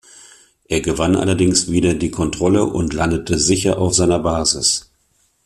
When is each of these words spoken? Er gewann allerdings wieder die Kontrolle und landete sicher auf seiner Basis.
Er 0.67 0.81
gewann 0.81 1.15
allerdings 1.15 1.69
wieder 1.69 1.93
die 1.93 2.09
Kontrolle 2.09 2.65
und 2.65 2.91
landete 2.91 3.37
sicher 3.37 3.77
auf 3.77 3.93
seiner 3.93 4.17
Basis. 4.17 4.89